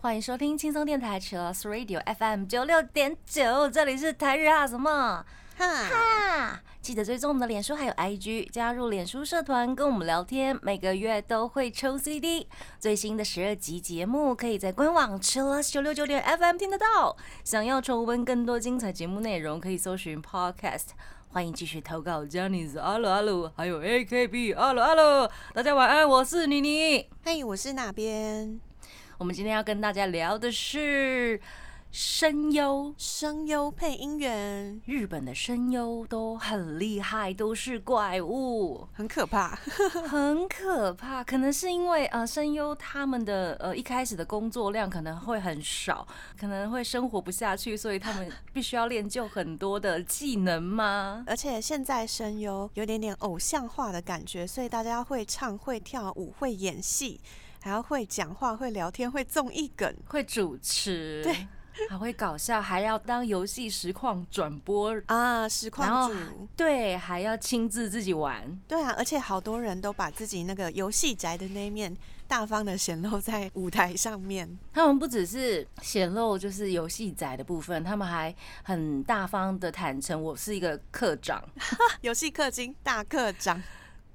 [0.00, 5.22] 欢迎收听轻松电台 Chillus Radio FM 九六点九，这里是台日哈什么
[5.58, 6.60] 哈，哈？
[6.80, 12.48] 记得追踪我们的脸书还有 IG，加入脸书社团跟我们聊天，每个月都会抽 CD。
[12.78, 17.14] 最新的十二集节目可以在官网 Chillus 九六九点 FM 听得到。
[17.44, 20.86] 想要重温更多精彩节目内容，可以搜寻 Podcast。
[21.30, 25.30] 欢迎继续投稿 j a n i c e 阿鲁阿鲁，还有 AKB 阿鲁阿鲁。
[25.52, 27.06] 大家晚安，我是妮妮。
[27.22, 28.58] 嘿，我是哪边？
[29.18, 31.38] 我们今天要跟大家聊的是
[31.90, 32.94] 声优。
[32.98, 39.56] 声优配音员日本的声优都很厉害，都是怪物，很可怕，
[40.06, 41.24] 很可怕。
[41.24, 46.06] 可能是因为呃，声优他们的呃一开始的工作量可能会很少，
[46.38, 51.24] 可能会生活不下去，所以他们必须要练就很多的技能吗？
[51.26, 57.20] 而且现在声优有点点偶像化的感觉，所以大家会唱、会跳舞、会演戏，
[57.62, 59.94] 还要会讲话、会聊天、会综艺梗。
[60.06, 61.46] 会主持，对，
[61.88, 68.60] 还会搞笑，还要当游戏实况转播，啊，实况主，对，还要亲自自己玩。
[68.66, 74.58] 对啊，而且好多人都把自己那个游戏宅的那一面大方的显露在舞台上面。
[74.72, 81.42] 他们不只是显露就是游戏宅的部分，他们还很大方的坦诚，我是一个课长。
[82.02, 83.62] 游戏氪金大课长，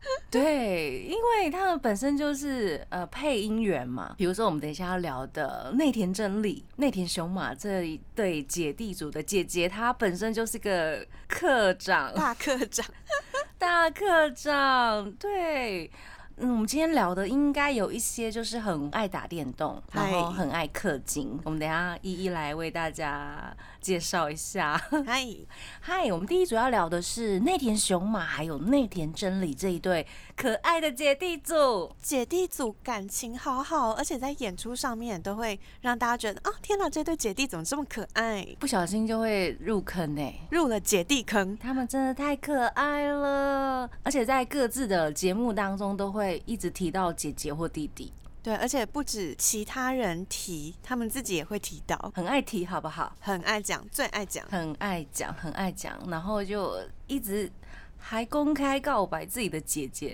[0.30, 4.14] 对，因为他们本身就是呃配音员嘛。
[4.18, 12.14] 比如说我们等一下要聊的内田真理、内田雄马这一对姐弟组的姐姐，她本身就是个课长。
[12.14, 12.86] 大课长，
[13.58, 15.90] 大课长，对。
[16.38, 21.40] 嗯，我们今天聊的应该有一些就是很爱打电动，然后很爱氪金。
[21.44, 24.82] 我们等一下一一来为大家介绍一下。
[25.06, 25.28] 嗨，
[25.82, 31.92] 嗨，我们第一组要聊的是内田雄马还有内田真理这一对可爱的姐弟组。
[32.02, 38.48] 姐弟组感情好好，而且在演出上面都会让大家觉得啊，天哪，这对姐弟怎么这么可爱？
[38.60, 48.14] 不小心就会入坑呢、入了姐弟坑，他们真的太可爱了，而且在各自的节目当中都会一直提到姐姐或弟弟，
[48.44, 53.16] 对，而且不止其他人提，他们自己也会提到，很爱提，好不好？
[53.22, 54.46] 很爱讲，最爱讲。
[54.50, 56.78] 很爱讲，很爱讲，然后就
[57.08, 57.50] 一直
[57.98, 60.14] 还公开告白自己的姐姐，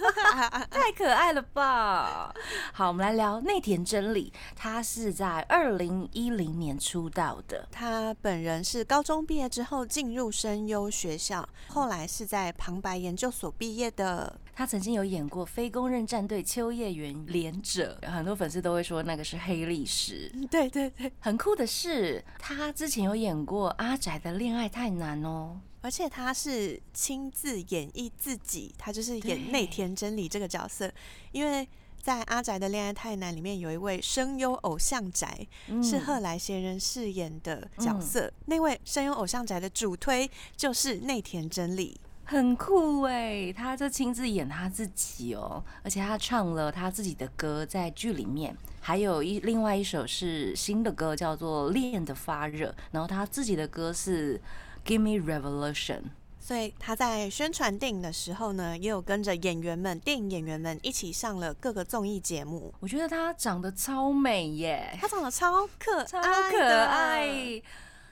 [0.70, 2.34] 太可爱了吧！
[2.72, 14.40] 好，我们来聊内田真理，她是在二零一零年出道的，她本人是高中毕业之后进入声优学校，后来是在旁白研究所毕业的。
[14.60, 20.30] 她曾经有演过《非公认战队秋叶原连者》，很多粉丝都会说那个是黑历史。
[20.34, 25.58] 嗯对对对，很酷的是，他之前有演过阿宅的《恋爱太难》哦。
[25.80, 30.92] 而且他是亲自演绎自己，他就是演内田真理这个角色，
[31.32, 31.66] 因为。
[32.02, 38.32] 在阿宅的恋爱太难里面，有一位声优偶像宅，嗯是贺来贤人饰演的角色。
[38.46, 42.00] 那位声优偶像宅的主推就是内田真理。
[42.30, 54.40] 很酷哎，他就亲自演他自己哦，而且他唱了他自己的歌在剧里面，还有一另外一首是新的歌叫做《恋的发热》，然后他自己的歌是
[54.88, 55.98] 《Give Me Revolution》。
[56.38, 62.72] 所以他在宣传电影的时候呢，也有跟着演员们、电影演员们一起上了各个综艺节目。
[62.78, 67.60] 我觉得他长得超美耶，他长得超可超，可爱，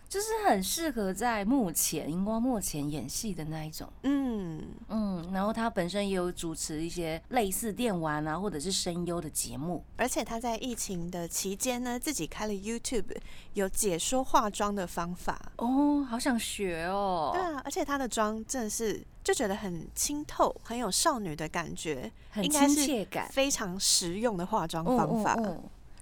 [0.08, 3.86] 就是很适合在幕前荧光幕前演戏的那一种。
[4.04, 9.84] 嗯，嗯，然后他本身也有主持一些类似电玩啊，或者是声优的节目。
[9.96, 13.14] 而且他在疫情的期间呢，自己开了 YouTube，
[13.52, 15.38] 有解说化妆的方法。
[15.56, 17.30] 哦，好想学哦。
[17.34, 25.36] 对啊，而且他的妆真的是就觉得很清透，很有少女的感觉，很亲切感，非常实用的化妆嗯方法。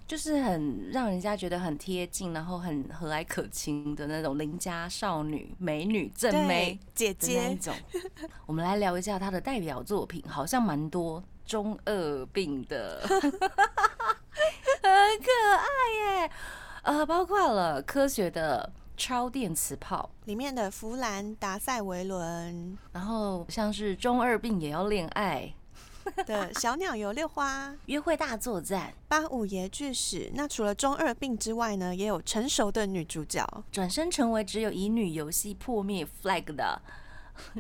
[0.06, 7.75] 就是很让人家觉得很贴近，然后很和蔼可亲的那种邻家少女、美女、正妹，姐姐，那一种。
[8.47, 13.20] 我们来聊一下她的代表作品，好像蛮多中二病的， 很
[14.81, 16.31] 可爱耶。
[16.82, 25.53] 呃，包括了科学的超电磁炮，里面的弗兰达塞维伦然后像是中二病也要恋爱，
[26.26, 27.75] 的小鸟游六花。
[27.87, 33.47] 约会大作战，八五爷巨史，那除了中二病之外呢，也有成熟的女主角。
[33.70, 36.81] 转身成为只有乙女游戏破灭 flag 的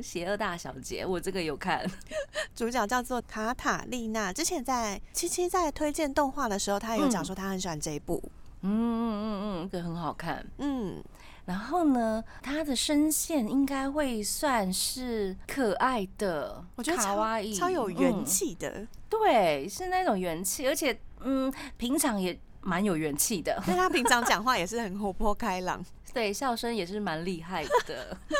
[0.02, 1.84] 邪恶大小姐，我这个有看，
[2.54, 4.32] 主角叫做卡塔丽娜。
[4.32, 8.22] 之前在七七在推荐动画的时候，她有讲说她很喜欢这一部。
[8.62, 10.44] 嗯嗯嗯嗯，这个很好看。
[10.58, 11.02] 嗯，
[11.46, 25.82] 然后呢，他的声线应该会算是可爱的，我觉得超卡哇伊，超有元嗯气的，对，是那种元气，而且嗯，平常也蛮有元气的，但他平常 讲话也是很活泼开朗。
[26.12, 28.16] 对，笑声也是蛮厉害的。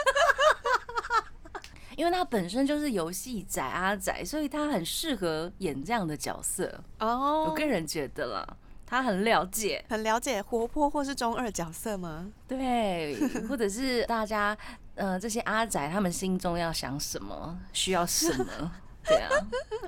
[1.97, 6.82] 因为他本身就是游戏仔阿仔，所以他很适合演这样的角色。
[6.99, 8.56] 哦我个人觉得啦，
[8.87, 12.31] 他很了解，很了解活泼或是中二角色吗？
[12.47, 13.19] 对，
[13.49, 14.56] 或者是大家
[14.94, 18.73] 呃这些阿仔他们心中要想什么，需要什么，
[19.05, 19.29] 对啊，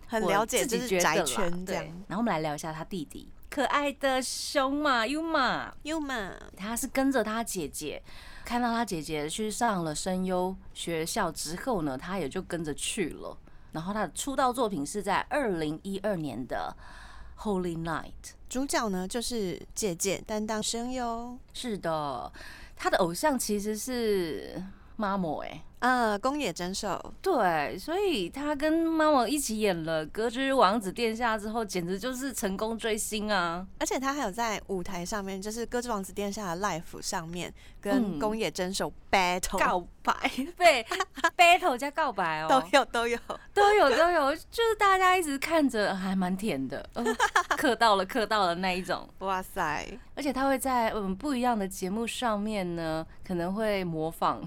[0.09, 1.85] 很了解，自就是宅己觉得啦对圈这样。
[2.09, 8.03] 然后我们来聊一下他弟弟，可爱的熊马 Yuma，Uma，，他是跟着他姐姐，
[8.45, 13.39] 看到他姐姐去上了声优学校之后呢，他也就跟着去了。
[13.71, 16.75] 然后他的出道作品是在二零一二年的
[17.43, 18.11] 《Holy Night》。
[18.49, 22.33] 主角呢就是姐姐担当声优，是的，
[22.77, 24.63] 他的偶像其实是
[24.97, 33.65] 妈妈哎，啊，宫野真守，对，所以他跟妈妈一起演了《歌之王子殿下》之后，简直就是成功追星啊！
[33.79, 40.13] 而且他还有在舞台上面，就是《歌之王子殿下》的 live 上面跟嗯宫野真守 battle，、告白，
[40.57, 40.85] 对，
[41.39, 43.19] battle 加告白哦，都有 都有，
[43.55, 47.05] 都有都有，就是大家一直看着，还蛮甜的，呃
[47.57, 49.09] 嗑到了磕到了那一种。
[49.21, 49.87] 哇塞，
[50.17, 54.43] 而且他会在嗯不一样的节目上面呢，可能会模仿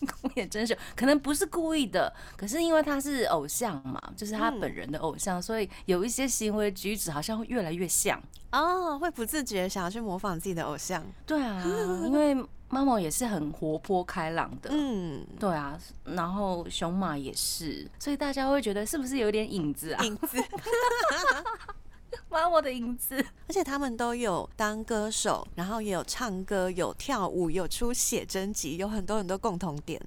[0.20, 8.20] 宫野真是，可能不是故意的，可是因为他是偶像嘛，就是他本人的偶像，所以有一些行为举止好像会越来越像。
[8.52, 11.62] 哦，会不自觉想要去模仿自己的偶像，对啊，
[12.04, 12.34] 因为
[12.68, 14.70] 妈妈也是很活泼开朗的。
[14.72, 20.04] 嗯，对啊，然后熊马也是，所以大家会觉得是不是有点影子啊？
[20.04, 20.36] 影子，
[22.30, 23.24] 妈妈的影子。
[23.48, 30.00] 而且他们都有当歌手，然后也有唱歌，有跳舞，有出写真集，有很多很多共同点。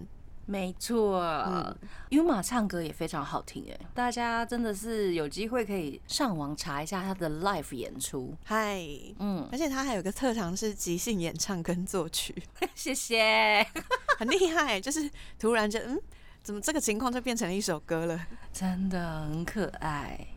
[0.46, 1.74] 没错，嗯
[2.10, 8.36] Yuma 唱歌也非常好听哎，大家真的是有机会可以上网查一下他的 live 演出。
[8.44, 8.78] 嗨，
[9.20, 12.36] 嗯，而且他还有个特长是即兴演唱跟作曲，
[12.76, 13.66] 谢谢，
[14.20, 14.82] 很厉害。
[14.82, 15.10] 就是
[15.40, 15.98] 突然就嗯，
[16.44, 18.28] 怎么这个情况就变成了一首歌了？
[18.52, 20.28] 真的很可爱。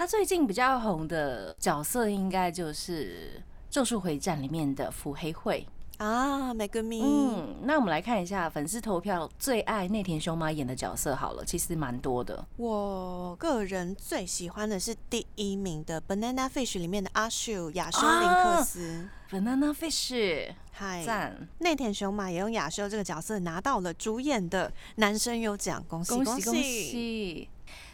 [0.00, 3.38] 他最近比较红的角色应该就是
[3.68, 5.66] 《咒术回战》里面的伏黑惠。
[5.98, 12.42] 啊，美歌咪，嗯，那我们来看一下粉丝投票最爱内田雄马演的角色好了，其实蛮多的。
[12.56, 19.06] 我个人最喜欢的是第一名的《Banana Fish》里面的阿秀亚修林啊克斯。
[19.30, 21.46] Banana Fish，嗨、赞！
[21.58, 27.48] 内田雄马也用亚修这个角色拿到了主演的男生有奖，恭喜恭喜恭喜！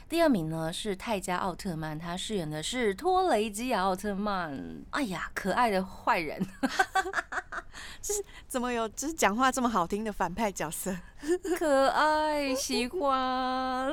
[0.09, 4.85] 第二名呢是泰迦奥特曼，他饰演的是托雷基亚奥特曼。
[4.91, 6.41] 哎呀，可爱的坏人，
[8.01, 8.13] 是
[8.47, 10.97] 怎么有就是讲话这么好听的反派角色？
[11.59, 13.93] 可爱，喜欢。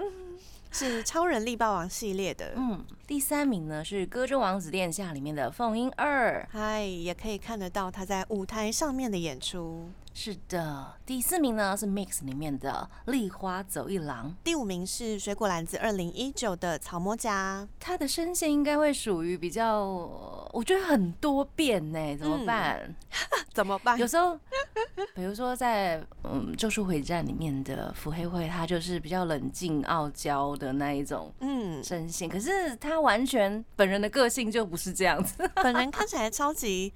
[0.74, 2.54] 是超人力霸王系列的。
[2.56, 6.46] 嗯，第三名呢是《歌中王子殿下》里面的凤英二。
[6.52, 9.88] 嗨，也可以看得到他在舞台上面的演出。
[10.16, 19.84] 是的，第四名呢是《Mix》里面的丽花走一郎，第五名是水果篮子二零一九的草魔家，他的声线应该会属于比较，
[20.54, 22.96] 我觉得很多变呢，怎么办？
[23.54, 24.06] 怎么办有？
[24.06, 24.40] 时候，
[25.16, 36.94] 比如说在嗯《咒术回战》里面的伏黑惠，他就是比较冷静傲娇的那一种嗯，声线，可是他完全本人的个性就不是这样子， 本人看起来超级，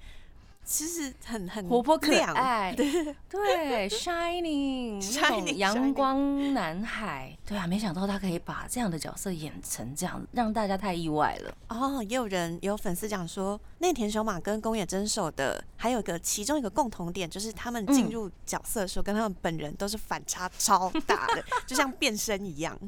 [0.70, 11.54] 其实很很活泼可亮，爱，对， shining 那种 Shining，阳光男孩，对啊，没想到他可以把这样的角色演成这样，让大家太意外了。
[11.68, 22.78] 哦，也有人有粉丝讲说，内田雄马跟宫野真守的还有一个其中一个共同点，就是他们进入角色的时候，跟他们本人都是反差超大的， 就像变身一样。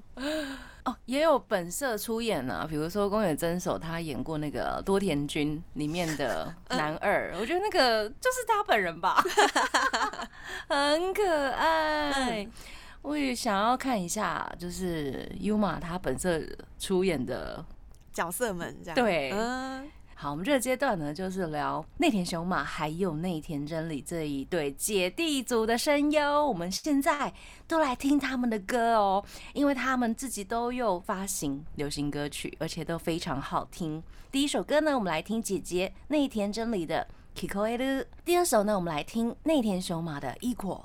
[0.84, 9.22] 哦，也有本色出演啊，比如说宫野真守，他演过那个多田君里面的 男二，我觉得那个就是他本人吧
[10.68, 12.48] 很可爱。
[13.02, 16.40] 我也想要看一下，就是 Yuma 他本色
[16.78, 17.64] 出演的。
[18.12, 19.88] 角色们这样，对嗯，
[20.22, 26.46] 好，我们这个阶段呢，就是聊内田雄马还有内田真理这一对姐弟组的声优。
[26.46, 27.32] 我们现在
[27.66, 29.24] 都来听他们的歌哦，
[29.54, 34.02] 因为他们自己都有发行流行歌曲，而且都非常好听。
[34.30, 37.08] 第一首歌呢，我们来听姐姐内田真理的
[37.40, 40.84] 《Kiko e r 第二首呢，我们来听内田雄马的《一果》。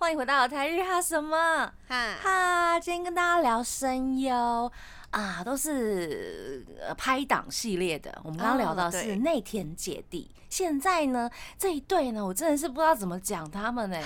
[0.00, 1.72] 欢迎回到台日哈什么？
[1.88, 4.70] 哈，哈，今天跟大家聊声优
[5.10, 8.16] 啊，都是呃拍档系列的。
[8.24, 13.98] 我们刚刚聊到是内田姐弟，现在呢这一对呢，我真的是不知道怎么讲他们呢、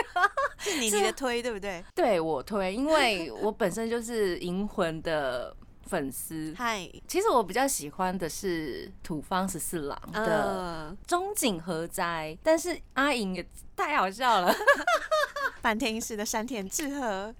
[0.58, 1.84] 是你你的推对不对？
[1.94, 5.54] 对我推，因为我本身就是银魂的
[5.86, 6.54] 粉丝。
[6.56, 14.54] 嗨，其实我比较喜欢的是土方十四郎的嗯，中井和哉，但是阿颖也太好笑了。
[15.60, 17.34] 坂田银时的山田智和，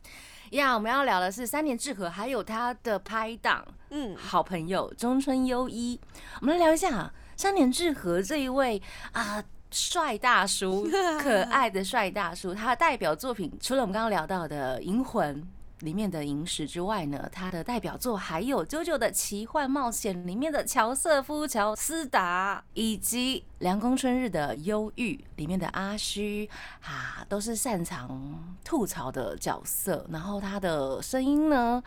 [0.52, 5.98] 呀我们要聊的是三年志和，还有他的拍档嗯，好朋友中村优一。
[6.40, 8.80] 我们来聊一下三年志和这一位
[9.12, 9.42] 啊。
[9.70, 10.88] 帅大叔，
[11.20, 15.36] 可爱的帅大叔，他的代表作品除了我们刚刚聊到的《银魂》
[15.80, 26.48] 里面的银石之外呢，他的代表作还有《啾啾的奇幻冒险》里面的乔瑟夫·乔斯达，以及《凉宫春日的忧郁》里面的阿虚
[26.82, 30.04] 啊，都是擅长吐槽的角色。
[30.10, 31.82] 然后他的声音呢，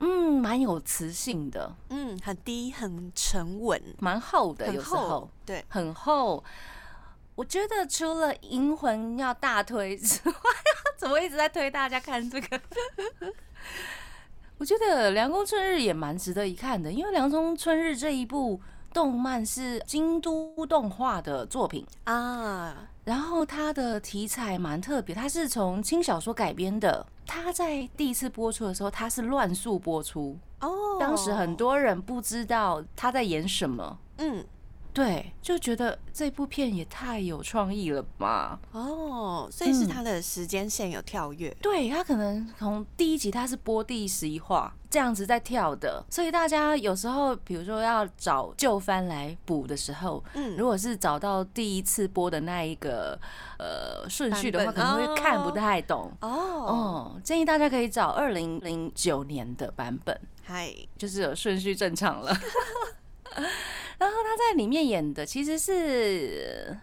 [0.00, 6.44] 嗯，蛮有磁性的，嗯，很低，很沉稳，蛮厚的，很有时候厚，对，很厚。
[7.40, 10.34] 我觉得除了《银魂》要大推之外，
[10.98, 12.60] 怎么一直在推大家看这个？
[14.58, 18.60] 我觉得《凉宫春日》也蛮值得一看的，因为《凉宫春日》这一部
[18.92, 27.06] 动漫是京都动画的作品，啊，然后它的题材蛮特别，它是从轻小说改编的。
[27.26, 33.98] 它在第一次播出的时候，它是乱数播出，哦，当时很，多人不知道他在演什么。
[34.18, 34.44] 嗯，
[34.92, 38.58] 对，就觉得这部片也太有创意了吧？
[38.72, 53.18] 哦，所以是嗯他的时间线有跳跃，对他可能从第一集他是播第十一话这样子在跳的，所以大家有时候比如说要找旧番来补的时候，嗯如果是找到第一次播的那一个
[53.58, 56.12] 呃顺序的话，可能本会看不太懂。
[56.20, 62.36] 哦，哦，建议大家可以找二零零九年的版本，嗨，就是有顺序正常了。
[64.00, 66.76] 然后他在里面演的其实是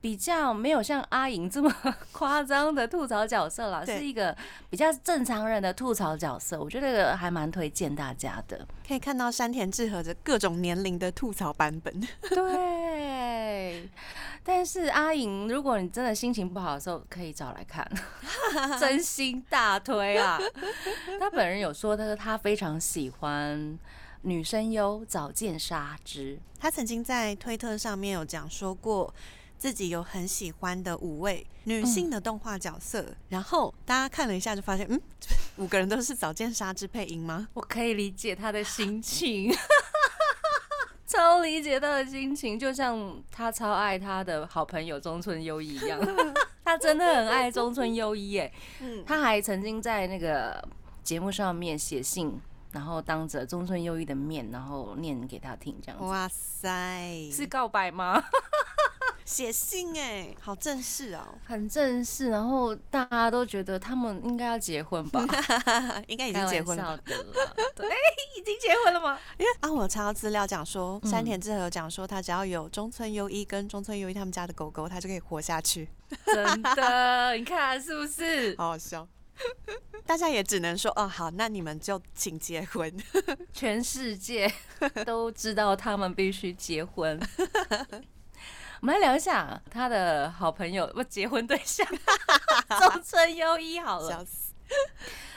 [0.00, 1.70] 比较没有像阿莹这么
[2.10, 4.36] 夸张的吐槽角色啦，是一个
[4.68, 8.66] 比较正常人的吐槽角色，我觉得还蛮推荐大家的。
[8.86, 13.88] 可以看到山田智和的各种年龄的吐槽版本， 对，
[14.42, 17.86] 但是阿莹，如果你真的心情不好的时候，可以找来看，
[18.80, 20.38] 真心大推啊！
[21.20, 23.78] 他本人有说，他说他非常喜欢
[24.22, 29.12] 女声优早见沙织，他曾经在推特上面有讲说过。
[29.58, 34.98] 自己有很喜欢的五位女性的动画角色，然后大家看了一下就发现，嗯，
[35.62, 37.46] 五个人都是早见沙织配音吗？
[37.52, 39.54] 我可以理解他的心情。
[41.06, 46.00] 超理解他的心情，就像他超爱他的好朋友中村优一一样，
[46.64, 48.50] 他真的很爱中村优一耶。
[48.80, 50.66] 嗯，他还曾经在那个
[51.02, 52.40] 节目上面写信，
[52.72, 56.06] 然后当着中村优一的面，然后念给他听，这样子。
[56.06, 58.22] 哇塞，是告白吗？
[59.24, 65.24] 写信哎，好正式哦，很正式，然后大家都觉得他们应该要结婚吧？
[66.08, 67.02] 应该已已经结婚了吧。
[67.06, 67.32] 的了，
[67.76, 67.86] 对，
[68.36, 69.16] 已经结婚了吗？
[69.38, 75.88] 因为啊，我查到资料讲说，嗯山田智和讲说，他只要有中村优一跟中村优一他们家的狗狗，他就可以活下去，
[76.26, 78.56] 真的，你看是不是？
[78.58, 79.06] 好好笑。
[80.06, 82.92] 大家也只能说，哦，好，那你们就请结婚。
[83.52, 84.52] 全世界
[85.04, 87.20] 都知道他们必须结婚。
[88.80, 94.54] 我们来聊一下他的好朋友不结婚对象中村优一好了笑，死！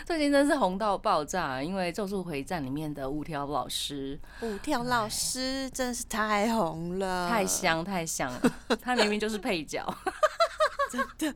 [0.06, 9.86] 最近真是红到爆炸，因为《咒术回战》里面的五条老师五条老师真是太红了，太香太香了，他明明就是配角，
[10.90, 11.36] 真的。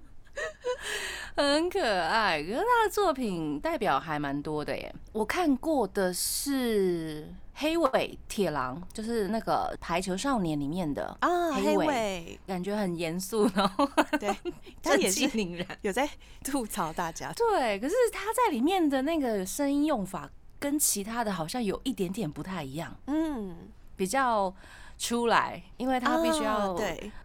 [1.38, 2.42] 很可爱。
[2.42, 13.88] 可是他的作品代表还蛮多的耶，我看过的是黑尾铁狼，就是那个《排球少年》里面的，啊，黑黑尾尾，感觉很严肃，然后
[14.20, 14.30] 对，
[14.82, 15.66] 他正也是气凛然。
[15.84, 16.10] 有在
[16.44, 17.32] 吐槽大家。
[17.34, 20.30] 对，可是他在里面的那个声音用法
[20.60, 23.56] 跟其他的好像有一点点不太一样，嗯，
[23.96, 24.54] 比较
[24.98, 26.76] 出来，因为他必须要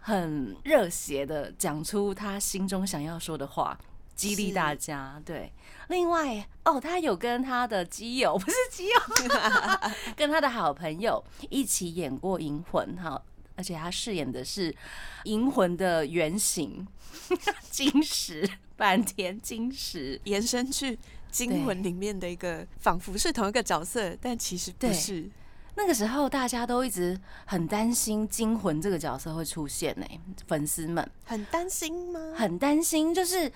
[0.00, 3.78] 很热血的讲出他心中想要说的话，
[4.28, 5.20] 激励大家。
[5.24, 5.52] 对，
[5.88, 9.00] 另外哦，他有跟他的基友， 不是基友，
[10.16, 13.20] 跟他的好朋友一起演过《银魂》哈。
[13.54, 14.72] 而且他饰演的是
[15.24, 16.86] 《银魂》的原型
[17.70, 18.48] 金石
[18.78, 20.96] 坂田金石，延伸去
[21.30, 25.30] 《惊魂》里面的一个仿佛是同一个角色，但其实不是。
[25.74, 30.06] 那个时候大家都一直很担心惊魂这个角色会出现呢、
[30.46, 32.20] 粉丝们很担心吗？
[32.34, 33.52] 很担心，就是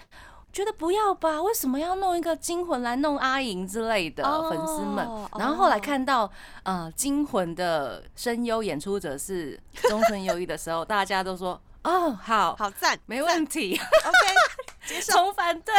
[0.56, 5.06] 觉得不要吧，为什么要弄一个惊魂来弄阿莹之类的哦粉丝们？
[5.38, 6.30] 然后后来看到
[6.62, 14.34] 呃惊魂的声优演出者是中村优一的时候， 大家都说哦好，好赞，没问题，，OK，
[14.88, 15.12] 接受。
[15.12, 15.74] 从反对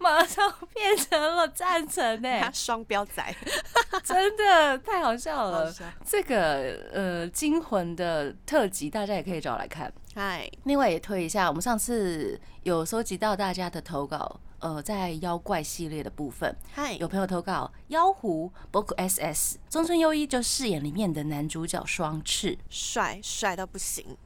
[0.00, 3.36] 马上变成了赞成呢、他双标仔，
[4.02, 5.70] 真的太好笑了。
[6.06, 9.92] 这个呃惊魂的特辑，大家也可以找来看。
[10.14, 24.18] 嗨，另外也推一下，我们上次有收集到大家的投稿，呃，在妖怪系列的部分，嗨，有朋友投稿妖狐 Boku SS 中村优一就饰演里面的男主角双翅，帅帅到不行，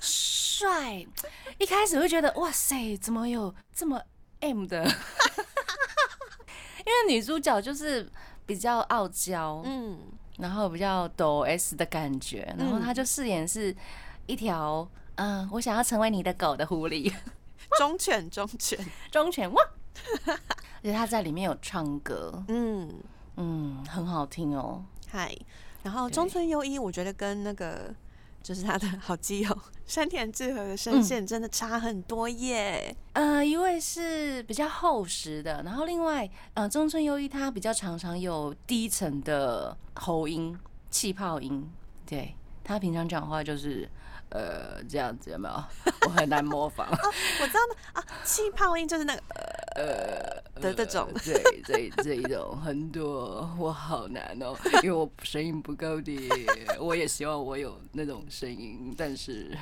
[0.00, 1.06] 帅。
[1.58, 4.02] 一开始会觉得哇塞，怎么有这么
[4.40, 4.84] M 的？
[6.84, 8.06] 因为女主角就是
[8.44, 9.98] 比较傲娇，嗯，
[10.36, 12.82] 然后比较抖 S 的感觉，然后嗯。
[12.82, 13.74] 她就饰演是
[14.26, 14.86] 一条
[15.22, 17.12] 嗯、我想要成为你的狗的狐狸。
[17.78, 18.78] 忠 犬忠犬，
[19.10, 19.62] 忠犬 哇！
[20.26, 22.92] 而且他在里面有唱歌，嗯，
[23.36, 24.84] 嗯，很好听哦。
[25.08, 25.32] 嗨。
[25.84, 27.94] 然后中村优一，我觉得跟那个
[28.42, 32.94] 就是他的好基友山田智和的嗯声线真的差很多耶。
[33.12, 40.56] 呃，一位是比较厚实的，然后另外，呃，中村优一他比较常常有低沉的喉音、
[40.90, 41.68] 气泡音，
[42.06, 43.88] 对他平常讲话就是
[44.32, 45.64] 呃这样子，有没有？
[46.06, 46.88] 我很难模仿。
[46.90, 47.60] 我知道
[47.94, 49.22] 那啊，气泡音就是那个
[49.76, 56.30] 呃的这种，对，这这一种很多，我好难哦， 因为我声音不够的，
[56.80, 59.56] 我也希望我有那种声音，但是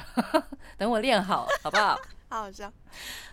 [0.79, 1.99] 等我练好，好不好？
[2.29, 2.73] 好好笑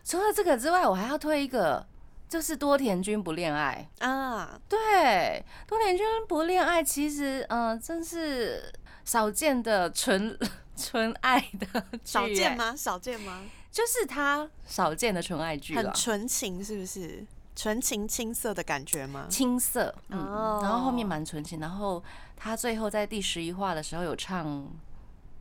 [0.04, 1.86] 除了这个之外，我还要推一个，
[2.28, 3.88] 就是多田君不恋爱。
[4.00, 4.60] 啊！
[4.68, 8.74] 对，多田君不恋爱，其实嗯、呃真是
[9.06, 10.36] 少见的纯
[10.78, 12.56] 纯爱的 少见欸？
[12.56, 12.76] 吗？
[12.76, 13.42] 少见吗？
[13.72, 15.92] 就是他少见的纯爱剧很。
[15.94, 17.26] 纯情是不是？
[17.56, 19.26] 纯情青涩的感觉吗？
[19.30, 22.04] 青涩，嗯，哦然后后面蛮纯情，然后
[22.36, 24.68] 他最后在第十一话的时候有唱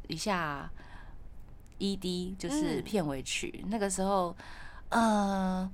[0.09, 0.71] 一下
[1.79, 4.35] ED，就是嗯片尾曲，那个时候，
[4.89, 5.71] 呃，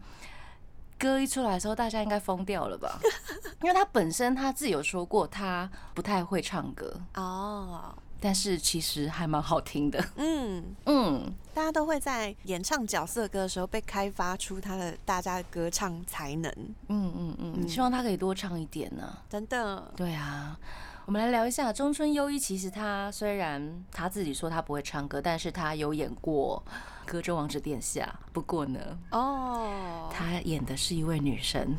[0.99, 2.99] 歌一出来的时候，大家应该疯掉了吧？
[3.63, 16.51] 因为他本身他自己有说过，他不太会唱歌，哦，但是其实还蛮好听的， 嗯，嗯，大家都会在演唱角色歌的时候被开发出他的大家的歌唱才能，
[16.89, 19.93] 嗯嗯嗯，嗯希望他可以多唱一点呢、等等。
[19.97, 20.57] 对啊，
[21.05, 22.39] 我们来聊一下中村优一。
[22.39, 26.63] 其实他虽然他自己说他不会唱歌，但是他有演过
[27.11, 28.15] 《歌中王子殿下》。
[28.33, 28.79] 不过呢，
[29.11, 31.77] 哦，他演的是一位女神，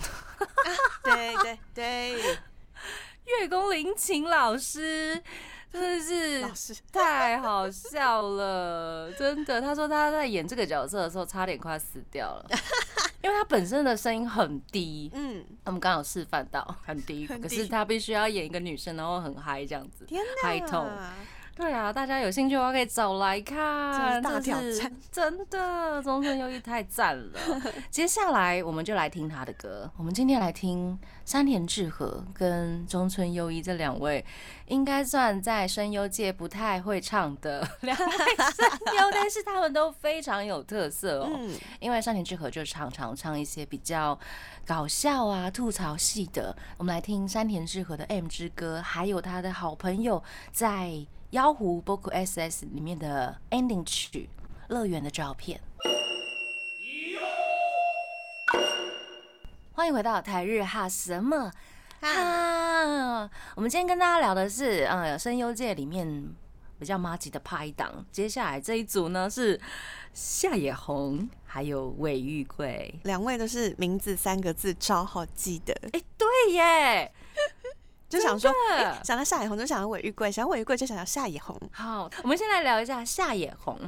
[1.04, 2.12] 对对对，
[3.26, 5.24] 月宫林琴老师，
[5.74, 9.60] 真的是老师太好笑了，真的。
[9.60, 12.46] 他说他在演这个角色的时候，差点快死掉了，
[13.24, 15.10] 因为他本身的声音很低。
[15.16, 20.06] 嗯，我们刚好示范到很低，可是他必须要演一个女生，然后很嗨这样子。
[20.06, 21.14] 天嗨痛哪，
[21.56, 27.40] 对啊，大家有兴趣的话可以找来看，真是大这是挑战真的，中村优一太赞了。
[27.92, 34.26] 接下来我们就来听他的歌，我们今天来听山田智和跟中村优一这两位，
[34.66, 41.30] 应该算在声优界不太会唱的 两位声优，但是他们都非常有特色哦。
[41.38, 44.18] 嗯，因为山田智和就常常唱一些比较
[44.66, 46.56] 搞笑啊、吐槽系的。
[46.78, 50.88] 我们来听山田智和的《M 之歌》，还有他的好朋友在
[51.34, 54.30] 《妖狐 Boku SS》里面的 ending 曲
[54.72, 55.60] 《乐园的照片》。
[59.72, 61.52] 欢迎回到台日哈什么
[62.02, 63.28] 哈？
[63.56, 66.24] 我们今天跟大家聊的是，呃，声优界里面
[66.78, 68.06] 比较妈吉的拍档。
[68.12, 69.60] 接下来这一组呢是
[70.14, 72.94] 夏野红，还有尾玉贵。
[73.06, 77.12] 两位都是名字三个字超好记的，哎、对耶，
[78.14, 78.52] 就想说
[79.04, 83.80] 想到夏野红就想到尾玉贵，想到尾玉贵就想到夏野红，好，我们先来聊一下夏野红。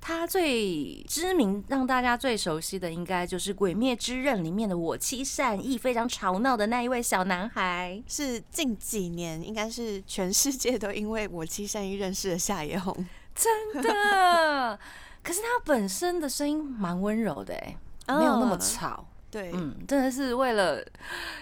[0.00, 8.00] 他最知名、让大家最熟悉的，应该就是《鬼灭之刃》里面的我妻善意，非常吵闹的那一位小男孩。
[8.06, 12.94] 是近几年应该是全世界都因为我妻善意认识的夏野红，
[13.34, 14.78] 真的，
[15.22, 19.06] 可是他本身的声音蛮温柔的，哎，没有那么嗯吵。
[19.32, 20.84] 对，嗯，真的是为了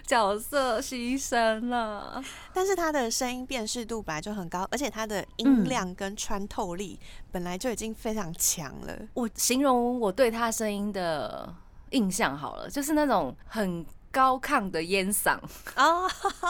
[0.07, 2.23] 角色牺牲了。
[2.55, 7.01] 但是他的声音辨识度本来就很高，而且他的嗯音量跟穿透力
[7.33, 8.97] 本来就已经非常强了。
[9.15, 11.53] 我形容我对他声音的
[11.91, 15.37] 印象好了，就是那种很高亢的烟嗓，
[15.75, 16.09] 哦，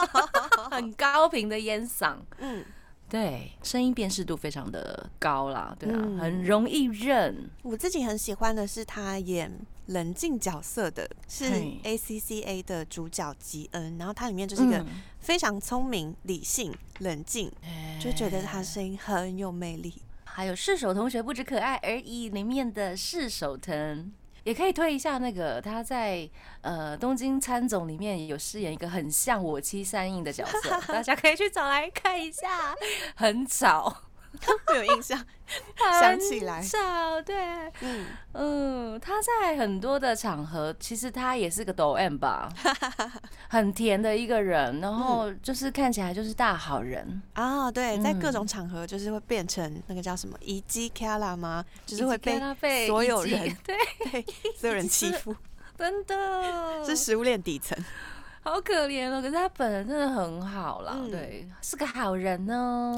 [0.69, 2.17] 很高频的烟嗓。
[2.37, 2.63] 嗯，
[3.11, 7.49] 对，声音辨识度非常的高啦，对啊，嗯很容易认。
[7.61, 9.51] 我自己很喜欢的是他演
[9.87, 14.87] 冷静角色的，是嘿 ACCA 的主角吉恩，然后他里面就是一个嗯
[15.19, 17.51] 非常聪明、理性、冷静，
[17.99, 19.93] 就觉得他哎声音很有魅力。
[20.23, 24.09] 还有世手同学不止可爱而已里面的世手藤。
[24.43, 26.27] 也可以推一下那个他在
[26.61, 32.73] 呃东京参总里面有饰演一个很像我妻三映的角色， 大家可以去找来看一下，
[33.15, 33.95] 很吵，
[34.65, 35.23] 会有印象，
[35.99, 37.35] 想起来很吵，对，
[37.81, 42.49] 嗯，嗯，他在很多的场合，其实他也是个抖 M 吧，
[43.49, 51.63] 很甜的一个人，然后就是看起来就是大好人，啊，对，在各嗯种场合就是会变成那个叫什么一击 Kala 吗？
[51.85, 53.75] 就是会被所有人 对，
[54.11, 55.35] 被所有人欺负，
[55.77, 57.77] 真的是食物链底层。
[58.43, 59.21] 好可怜哦。
[59.21, 62.95] 可是他本人真的很好啦，嗯对，是个好人哦。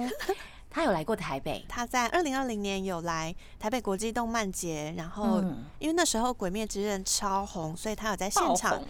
[0.74, 8.84] 他有来过台北，他在二零二零年有来台北国际动漫节，然后嗯，因为那时候《鬼灭之刃》超红，所以他有在现场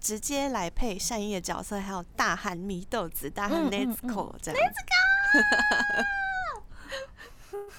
[0.00, 4.60] 直接来配善意的角色，还有大喊米豆子、大喊嗯嗯 Nezuko 这样。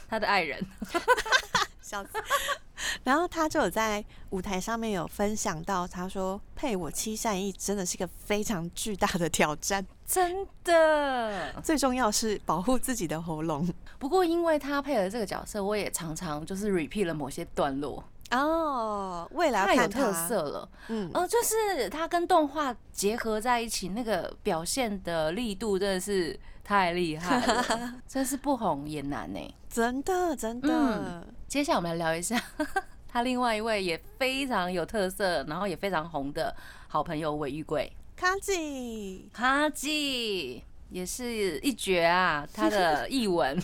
[0.10, 0.62] 他的爱人，
[1.86, 2.10] 笑死。
[3.04, 11.54] 然后他就有在舞台上面有分享到，他说配我七善意真的是一个非常巨大的挑战，真的。
[11.64, 13.68] 最重要是保护自己的喉咙。
[14.00, 20.70] 不过因为他配了这个角色，我也常常就是 repeat 了某些段落，哦，未来太有特，色了。
[20.90, 29.56] 嗯，呃，就是它跟动画结合在一起，那个表现的力度真的是太厉害了， 真是不红也难呢。
[29.76, 32.42] 真的真的嗯，接下来我们来聊一下
[33.10, 36.56] 他另外一位也非常有特色，然后也非常红的
[36.88, 42.48] 好朋友尾玉贵卡吉，哈吉，也是一绝啊！
[42.54, 43.62] 他的译文。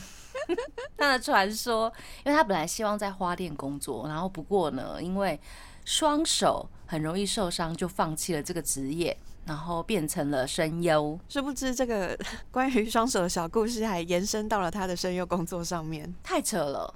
[0.98, 1.90] 他的传说，
[2.26, 5.40] 因为他本来希望在花店工作，然后不过呢，因为
[5.86, 11.20] 双手很容易受伤，就放弃了这个职业，然后变成了声优。
[11.28, 12.18] 殊不知这个
[12.52, 16.14] 关于双手的小故事还延伸到了他的声优工作上面。
[16.24, 16.94] 太扯了，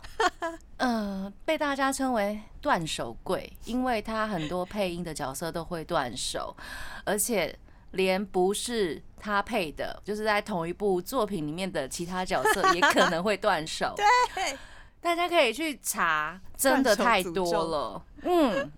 [0.77, 6.55] 嗯、 被大家称为断手贵，因为他很多配音的角色都会断手，
[7.03, 7.57] 而且
[7.91, 13.93] 连不是他配的，就是在同一部作品里面的其他角色也可能会断手。
[14.35, 14.57] 对，
[15.01, 18.05] 大家可以去查，真的太多了。
[18.23, 18.71] 嗯。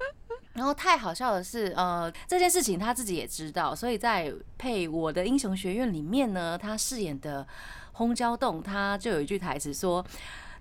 [0.57, 7.45] 然后太好笑的是，呃，这件事情他自己也知道，所以在配《我的英雄学院》里面呢，他饰演的
[7.91, 10.03] 轰焦洞，他就有一句台词说：“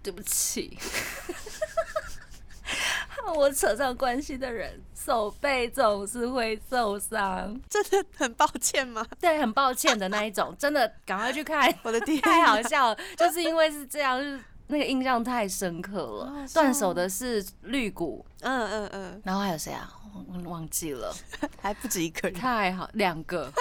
[0.04, 0.76] 对不起，
[3.08, 7.58] 和我扯上关系的人手背总是会受伤。
[7.70, 19.92] 真的很抱歉吗？” 对，很抱歉的那一种，真的赶快去看，我的天，太好笑了，就是因为是这样，就是那个印象太深刻了断手的是绿谷，嗯嗯嗯，然后还有谁啊？
[20.28, 21.14] 忘忘记了，
[21.60, 22.38] 还不止一个人。
[22.38, 23.52] 太好，两个。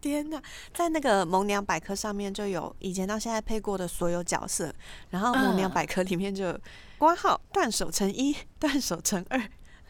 [0.00, 0.40] 天呐，
[0.74, 4.72] 在那个萌娘百科上面就有以前到现在配过的所有角色，
[5.10, 6.60] 然后萌娘嗯百科里面就有
[6.98, 9.40] 挂号断手乘一，断手乘二，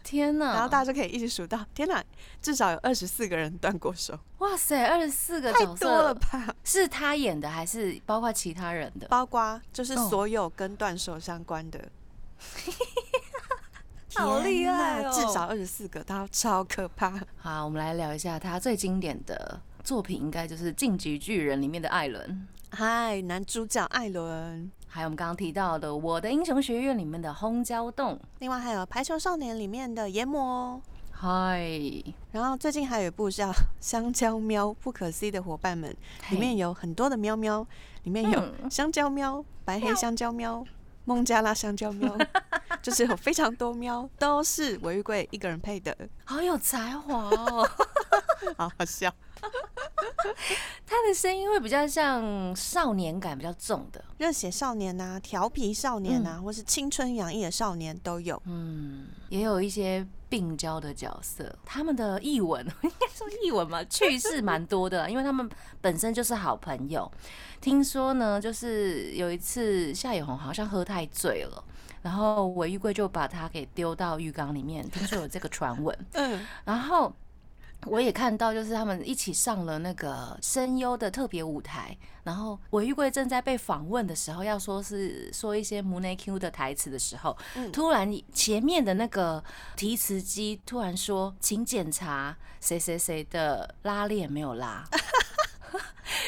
[0.07, 0.53] 天哪！
[0.55, 2.01] 然后大家就可以一直数到，天呐，
[2.41, 6.55] 至少有二十四个人断过手，哇塞，二十四个角太多了吧？
[6.63, 9.09] 是他演的，还是包括其他人的？
[9.09, 11.89] 包括就是哦所有跟断手相关的。
[14.15, 17.13] 好厉害哦至少二十四个，他超可怕。
[17.37, 28.19] 好，我们来聊一下他最经典的作品，应该就是《进击巨人》里面的艾伦，嗨，男主角艾伦，还有我们刚刚提到的《我的英雄学院》里面的轰焦洞。
[28.39, 30.81] 另外还有《排球少年》里面的研磨。
[31.13, 31.69] 嗨，
[32.33, 35.95] 然后最近还有一部叫《香蕉喵不可思议的伙伴们》，
[36.33, 37.67] 里面有很多的喵喵，
[38.05, 40.65] 里面有嗯香蕉喵、白黑香蕉喵、
[41.05, 42.17] 孟加拉香蕉喵，
[42.81, 47.69] 就是有非常多喵，都是韦玉贵一个人配的，好有才华哦！
[48.57, 49.13] 好好笑。
[50.87, 58.41] 他的声音会比较像少年感比较重的，热血少年呐、调皮少年呐、或是青春洋溢的少年都有。
[58.47, 65.49] 嗯，也有一些病娇的角色，他们的译文应该说译文嘛， 趣事蛮多的，因为他们
[65.81, 67.11] 本身就是好朋友。
[67.61, 71.63] 听说呢，就是有一次夏野红好像喝太醉了。
[72.03, 75.99] 然后韦玉贵就把他给丢到浴缸里面，听说有这个传闻。
[76.15, 77.13] 嗯，然后
[77.87, 81.97] 我也看到，就是他们一起上了那个声优的特别舞台。
[82.25, 89.43] 然后韦玉贵正在被访问的时候，要说是说一些母内 Q 的台词的时候，嗯突然前面的那个
[89.77, 94.85] 提词机突然说：“请检查谁谁谁的拉链没有拉。”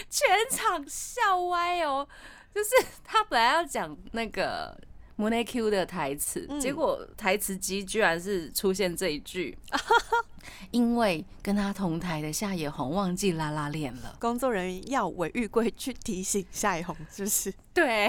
[0.08, 2.06] 全场笑歪哦。
[2.54, 2.70] 就是
[3.04, 4.76] 他本来要讲那个
[5.18, 9.58] Moon Q 的台词，嗯结果台词机居然是出现这一句，
[10.70, 14.16] 因为跟他同台的夏野红忘记拉拉链了。
[14.20, 17.52] 工作人员要韦玉贵去提醒夏野红，是不是？
[17.74, 18.08] 对，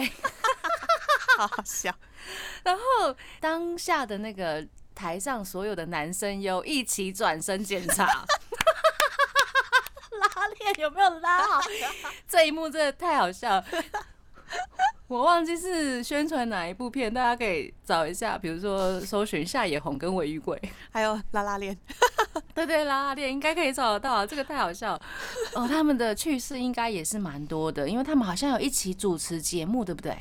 [1.38, 1.93] 好好笑。
[2.63, 2.82] 然后
[3.39, 8.06] 当下的那个台上所有的男生优一起转身检查。
[10.19, 11.62] 拉链有没有拉好？
[12.28, 13.65] 这一幕真的太好笑了。
[15.07, 21.75] 我忘记是宣传哪一部片，大家可以找一下，比如说搜寻夏野红跟尾玉贵， 还有拉拉链，
[22.53, 25.01] 对对，拉拉链应该可以找得到，这个太好笑了
[25.55, 25.67] 哦。
[25.67, 30.15] 他们的趣事应该也是蛮多的，因为他们好像有一起主持节目，对不对？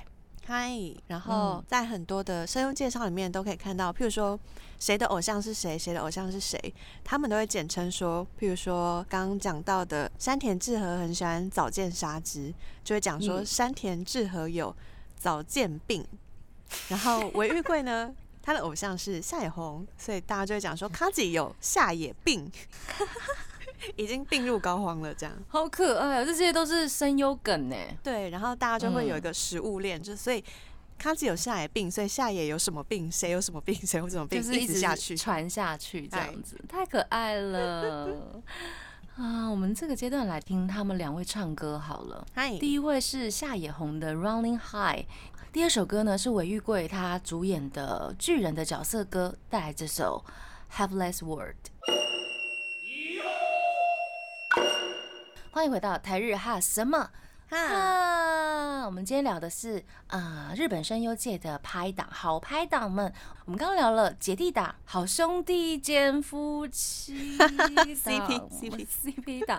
[0.48, 0.72] 嗨，
[1.08, 1.64] 然后嗯。
[1.68, 4.40] 在很多的声优介绍里面都可以看到，譬如说
[4.80, 6.58] 谁的偶像是谁，谁的偶像是谁，
[7.04, 12.50] 他们都会简称说，譬如说刚刚讲到的山田智和很喜欢早见沙织，
[12.82, 13.44] 就会讲说嗯。
[13.44, 14.74] 山田智和有
[15.18, 16.02] 早见病，
[16.88, 18.10] 然后韦玉贵呢。
[18.40, 22.50] 他的偶像是夏野红，所以大家就会讲说卡吉有夏野病，
[23.96, 25.14] 已经病入膏肓了。
[25.14, 27.76] 这样好可爱啊，这些都是声优梗呢。
[28.02, 30.42] 对，然后大家就会有一嗯个食物链，就所以
[30.98, 35.16] 康吉有夏野病，所以夏野有什么病，谁有什么病，谁有什么病，就是一直下去。
[35.16, 38.16] 传下去这哎样子，太可爱了
[39.16, 39.48] 啊！
[39.48, 42.26] 我们这个阶段来听他们两位唱歌好了。
[42.34, 45.02] 嗨，第一位是夏野红的《Running High》，
[45.52, 50.24] 第二首歌呢是韦玉贵他主演的巨人的角色歌，带来这首
[50.76, 51.56] 《Have Less Word》。
[55.58, 57.10] 欢迎回到台日哈什么
[57.50, 58.86] 哈，啊？
[58.86, 63.12] 我们今天聊的是啊、日本声优界的拍档，好拍档们。
[63.44, 69.58] 我们刚刚聊了姐弟档、好兄弟兼夫妻 CP CP CP 档，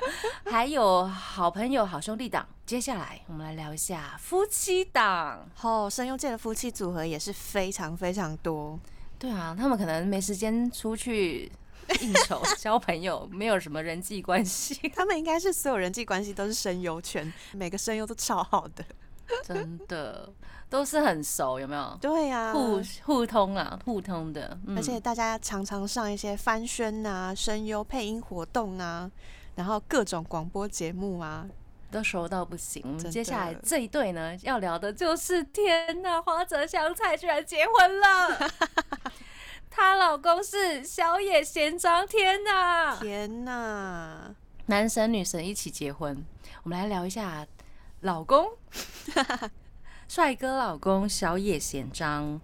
[0.50, 2.48] 还有好朋友、好兄弟档。
[2.66, 5.50] 接下来我们来聊一下夫妻档。
[5.62, 8.80] 哦声优界的夫妻组合也是非常非常多。
[9.18, 11.52] 对啊，他们可能没时间出去
[12.02, 18.84] 应酬、交朋友，没有什么人际关系， 他们应该是所有人际关系都是声优圈，每个声优都超好的。
[19.46, 20.28] 真的
[20.72, 21.98] 都是很熟，有没有？
[22.02, 29.10] 对呀、互互通啊，互通的，嗯而且大家常常上一些翻宣啊、声优配音活动啊，
[29.54, 31.46] 然后各种广播节目啊，
[31.92, 32.82] 都熟到不行。
[32.84, 38.52] 我们接下来这一对呢，要聊的就是天呐，花泽香菜居然结婚了，
[39.82, 42.98] 她老公是小野贤章，天呐！
[43.00, 44.36] 天哪！
[44.66, 46.22] 男神女神一起结婚，
[46.64, 47.48] 我们来聊一下
[48.02, 48.46] 老公，
[50.10, 52.42] 帅哥老公小野贤章，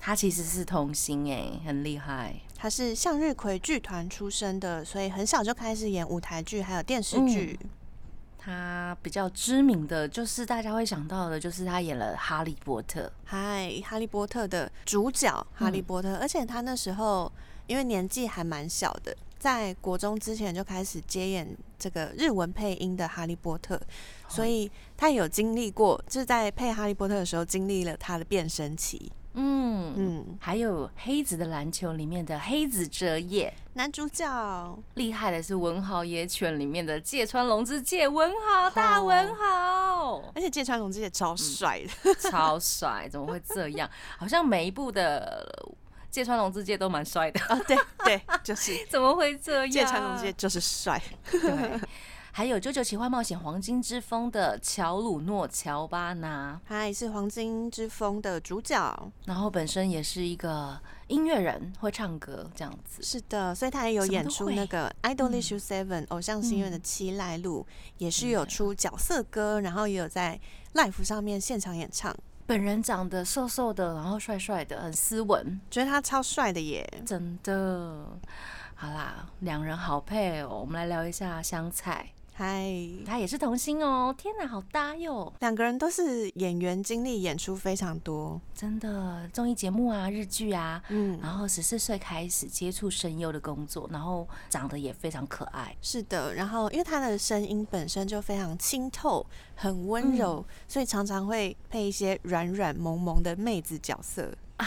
[0.00, 2.34] 他其实是童星哎，很厉害。
[2.56, 7.60] 他是向日葵剧团出身的，所以很小就开始演舞台剧，还有电视剧。
[8.46, 13.00] 他比较知名的就是大家会想到的，就是他演了《哈利波特》。
[13.24, 17.30] 嗨，哈利波特的主角哈利波特，而且他那时候
[17.66, 23.80] 因为年纪还蛮小的，在国中之前就开始接演这个日文配音的哈利波特，
[24.28, 29.10] 所以他有经历过，就是在配哈利波特的时候经历了他的变声期。
[29.38, 43.88] 嗯嗯，还有《黑子的篮球》里面的黑子哲也，男主角厉害的是《文豪野犬》里面的芥川龙之介文豪大文豪，而且芥川龙之介超帅的，超帅，怎么会这样？
[44.18, 45.46] 好像每一部的
[46.10, 49.70] 芥川龙之介都蛮帅的，哦，对对，就是 怎么会这样？
[49.70, 51.00] 芥川龙之介就是帅。
[51.30, 51.80] 对。
[52.36, 63.02] 还有《九九奇幻冒险黄金之风》的乔鲁诺·乔巴纳，他也是《黄金之风》的主角，然后本身也是一个音乐人，会唱歌这样子。
[63.02, 70.38] 是的，所以他也有演出那个《Idol Issue Seven》偶像心愿的嗯七濑路，也是有出角色歌，然后也有在
[70.74, 76.86] l i f e 上面现场演唱，本人长得瘦瘦的，然后帅帅的，很斯文，觉得他超帅的耶。
[77.06, 78.04] 真的。
[78.74, 80.58] 好啦，两人好配哦。
[80.60, 82.70] 我们来聊一下香菜，嗨，
[83.06, 84.14] 他也是童星哦。
[84.18, 85.32] 天哪，好搭哟！
[85.40, 88.38] 两个人都是演员，经历演出非常多。
[88.54, 95.74] 真的，综艺节目啊，日剧啊，嗯，然后十四岁开始接触声优的工作，然后长得也非常可爱。
[95.80, 104.66] 是的，然后因为他的声音本身就非常清透、很温柔，所以常常会配一些软软萌萌的妹子角色啊。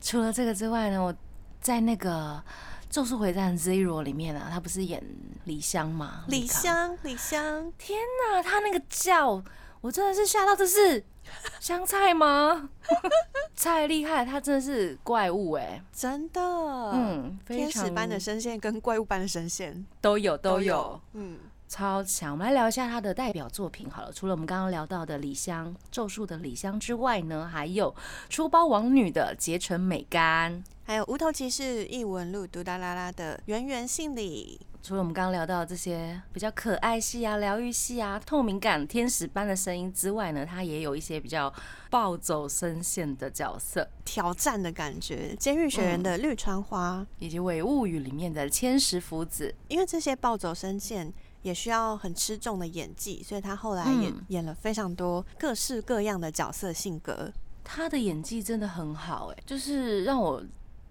[0.00, 1.12] 除了这个之外呢，我
[1.60, 2.36] 在那个
[2.90, 5.02] 《咒术回战 Zero》里面啊，他不是演
[5.44, 6.24] 李湘吗？
[6.28, 7.98] 李康湘，李湘，天
[8.32, 9.42] 哪，他那个叫，
[9.80, 11.04] 我真的是吓到，这是
[11.60, 12.70] 香菜吗？
[13.54, 20.98] 太厉害，他真的是怪物哎、真的，嗯，非常天使般的声线跟怪物般的声线都有都有。
[21.12, 22.32] 嗯，超强。
[22.32, 24.12] 我们来聊一下他的代表作品好了。
[24.12, 27.94] 除了我们刚刚聊到的李湘《咒术》的李湘之外呢，还有
[28.30, 34.58] 出包王女的结成美干，还有无头骑士异闻录嘟哒啦啦的圆圆信里。
[34.82, 41.52] 除了我们刚刚聊到这些比较可爱系啊、疗愈系啊、透明感、天使般的声音之外呢，它也有一些比较
[41.90, 45.36] 暴走声线的角色，挑战的感觉。
[45.38, 57.30] 监狱学员的绿川花，以及《伪物语》里面的千石福子，因为这些暴走声线也需要很吃重的演技，所以他后来也演了非常多各式各样的角色性格。
[57.62, 60.42] 他的演技真的很好，哎，就是让我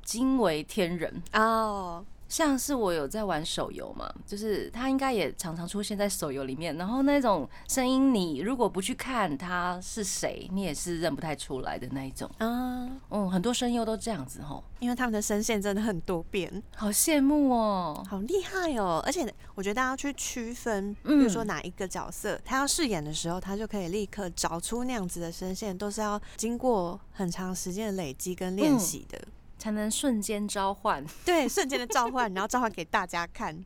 [0.07, 2.05] 惊为天人哦。
[2.29, 12.85] 像是我有在玩手游嘛，就是他应该也常常出现在手游里面，然后那种声音，你如果不去看他是谁，你也是认不太出来的那一种啊。
[13.11, 19.01] 嗯，很多声优都这样子吼，因为他们的声线真的很多变，好羡慕哦，好厉害哦。
[19.05, 29.17] 而且我觉得大家去区分，比如说哪一个角色他要饰演的时候，他就可以立刻找出那样子的声线，都是要经过很长时间的累积跟练习的。
[29.57, 33.65] 才能瞬间召唤， 对，瞬间的召唤，然后召唤给大家看，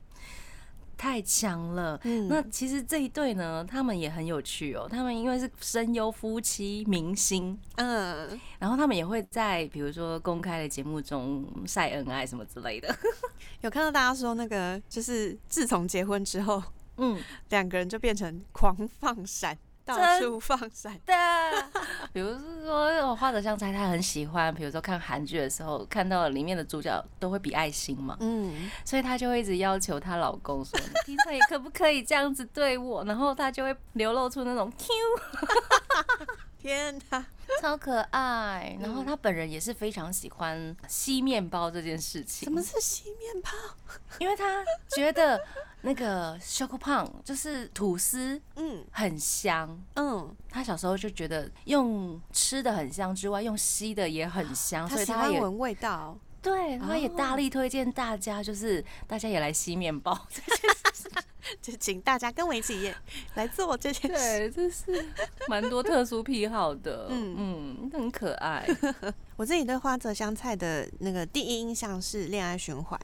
[0.97, 1.99] 太强了。
[2.03, 4.87] 嗯，那其实这一对呢，他们也很有趣哦。
[4.89, 12.95] 他们因为是声优夫妻明星，嗯，然后他们也会在比如说公开的节目中晒恩爱什么之类的。
[13.61, 16.61] 有看到大家说那个，就是自从结婚之后，
[16.97, 19.57] 嗯，两个人就变成狂放闪。
[19.85, 21.13] 到处放闪的，
[22.13, 34.87] 比如说我画的香菜，他很喜欢，比如说看韩剧的时候，看到里面的主角都会比爱心嘛，嗯，所以她就会一直要求她老公说：“你可以可不可以这样子对我？”然后她就会流露出那种 Q，
[36.61, 37.25] 天哪，
[37.61, 38.77] 超可爱。
[38.79, 42.45] 然后他本人也是非常喜欢吸面包这件事情。
[42.45, 43.49] 什么是吸面包？
[44.19, 44.63] 因为他
[44.95, 45.39] 觉得。
[45.83, 56.15] 那个 c h o c o p a n 就是吐司，嗯，很香，嗯，他小时候就觉得用吃的很香之外，用吸的也很香，所以他也闻味道。
[56.39, 60.15] 对，他也大力推荐大家，就是大家也来吸面包，
[61.61, 62.95] 就请大家跟我一起也
[63.35, 64.49] 来做这件事。
[64.49, 65.05] 对，这是
[65.47, 68.67] 蛮多特殊癖好的， 嗯嗯，很可爱。
[69.37, 72.99] 我自己对花泽香菜的那个第一印象是《恋爱循环》，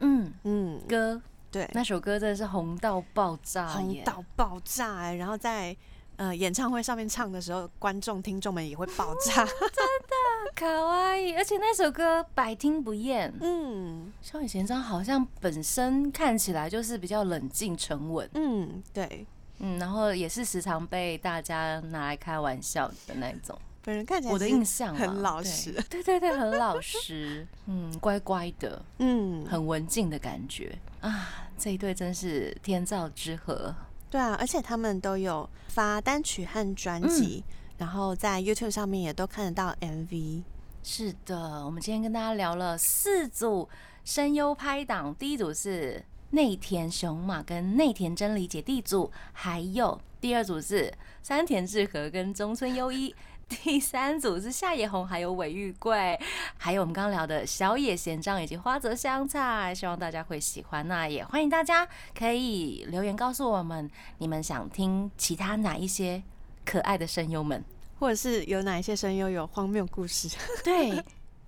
[0.00, 1.20] 嗯嗯，歌。
[1.50, 5.16] 对，那首歌真的是红到爆炸，红到爆炸哎！
[5.16, 5.76] 然后在
[6.16, 11.34] 呃演唱会上面唱的时候，观众听众们也会爆炸，真的卡哇伊！
[11.34, 13.32] 而且那首歌百听不厌。
[13.40, 18.28] 嗯，萧野贤章好像本身看起来就是比较冷静沉稳。
[18.34, 19.26] 嗯，对，
[19.58, 23.58] 嗯，然后也是时常被大家拿来开玩笑的那种。
[23.84, 33.74] 本人看起来我的印象很老实，对对对，很老实，嗯，乖乖的，嗯，很文静的感觉啊，这一对真是天造之合。
[34.12, 37.42] 对啊，而且他们都有发单曲和专辑，
[37.78, 40.42] 然后在 YouTube 上面也都看得到 MV。
[40.82, 43.66] 是的，我们今天跟大家聊了四组
[44.04, 53.14] 声优拍档，第一组是内田雄马跟内田真理姐弟组，还有第二组是山田智和跟中村优一。
[53.56, 56.18] 第三组是夏野红，还有尾玉贵，
[56.56, 60.86] 还有我们刚刚聊的小野贤章以及花泽香菜，希望大家会喜欢。
[60.88, 61.86] 那也欢迎大家
[62.16, 66.22] 可以留言告诉我们，你们想听其他哪一些
[66.64, 67.64] 可爱的声优们，
[67.98, 70.28] 或者是有哪一些声优有荒谬故事？
[70.64, 71.02] 对。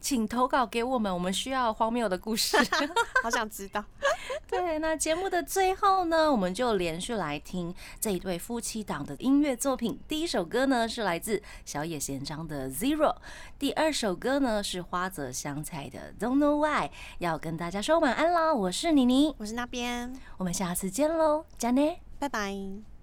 [0.05, 2.59] 请投稿给我们，我们需要荒谬的故事，
[3.25, 3.83] 好想知道。
[4.47, 9.99] 对，那节目的最后呢，我们就连续来听这一对夫妻档的音乐作品。
[10.07, 13.13] 第一首歌呢是来自小野贤章的《Zero》，
[13.59, 16.89] 第二首歌呢是花泽香菜的《Don't Know Why》。
[17.21, 22.94] 要跟大家说晚安啦，我是妮妮，我是那边，我们下次见喽，加内，拜拜。